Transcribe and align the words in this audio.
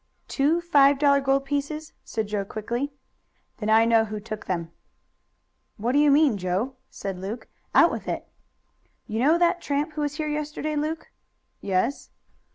"Two 0.27 0.61
five 0.61 0.97
dollar 0.97 1.21
gold 1.21 1.45
pieces?" 1.45 1.93
said 2.03 2.25
Joe 2.25 2.43
quickly. 2.43 2.91
"Then 3.59 3.69
I 3.69 3.85
know 3.85 4.05
who 4.05 4.19
took 4.19 4.47
them." 4.47 4.71
"What 5.77 5.91
do 5.91 5.99
you 5.99 6.09
mean, 6.09 6.39
Joe?" 6.39 6.75
said 6.89 7.19
Luke. 7.19 7.47
"Out 7.75 7.91
with 7.91 8.07
it!" 8.07 8.27
"You 9.05 9.19
know 9.19 9.37
that 9.37 9.61
tramp 9.61 9.93
who 9.93 10.01
was 10.01 10.15
here 10.15 10.27
yesterday, 10.27 10.75
Luke?" 10.75 11.11
"Yes." 11.61 12.09